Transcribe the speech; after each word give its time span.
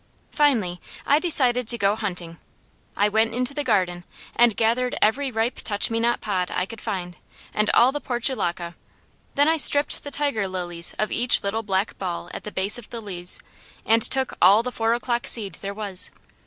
Finally, 0.31 0.81
I 1.05 1.19
decided 1.19 1.67
to 1.67 1.77
go 1.77 1.95
hunting. 1.95 2.39
I 2.97 3.07
went 3.07 3.35
into 3.35 3.53
the 3.53 3.63
garden 3.63 4.03
and 4.35 4.57
gathered 4.57 4.95
every 4.99 5.29
ripe 5.29 5.57
touch 5.57 5.91
me 5.91 5.99
not 5.99 6.21
pod 6.21 6.49
I 6.49 6.65
could 6.65 6.81
find, 6.81 7.17
and 7.53 7.69
all 7.75 7.91
the 7.91 8.01
portulaca. 8.01 8.73
Then 9.35 9.47
I 9.47 9.57
stripped 9.57 10.03
the 10.03 10.09
tiger 10.09 10.47
lilies 10.47 10.95
of 10.97 11.11
each 11.11 11.43
little 11.43 11.61
black 11.61 11.99
ball 11.99 12.31
at 12.33 12.45
the 12.45 12.51
bases 12.51 12.79
of 12.79 12.89
the 12.89 12.99
leaves, 12.99 13.39
and 13.85 14.01
took 14.01 14.33
all 14.41 14.63
the 14.63 14.71
four 14.71 14.95
o'clock 14.95 15.27
seed 15.27 15.59
there 15.61 15.71
was. 15.71 16.09